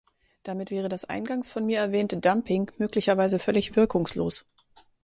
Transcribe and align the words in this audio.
Damit 0.41 0.71
wäre 0.71 0.89
das 0.89 1.05
eingangs 1.05 1.51
von 1.51 1.67
mir 1.67 1.77
erwähnte 1.77 2.17
Dumping 2.17 2.71
möglicherweise 2.79 3.37
völlig 3.37 3.75
wirkungslos. 3.75 4.47